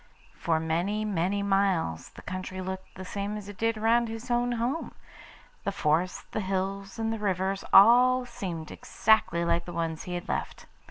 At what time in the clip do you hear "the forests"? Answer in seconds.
5.63-6.23